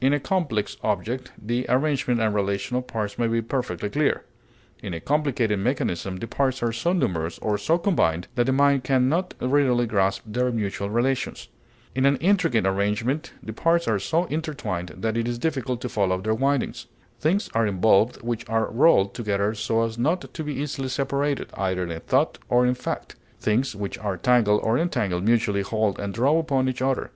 [0.00, 4.24] In a complex object the arrangement and relation of parts may be perfectly clear;
[4.82, 8.82] in a complicated mechanism the parts are so numerous, or so combined, that the mind
[8.82, 11.46] can not readily grasp their mutual relations;
[11.94, 16.20] in an intricate arrangement the parts are so intertwined that it is difficult to follow
[16.20, 16.86] their windings;
[17.20, 21.86] things are involved which are rolled together so as not to be easily separated, either
[21.86, 26.40] in thought or in fact; things which are tangled or entangled mutually hold and draw
[26.40, 27.12] upon each other.